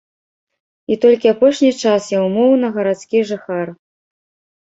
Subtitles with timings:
[0.93, 3.67] І толькі апошні час я ўмоўна гарадскі жыхар.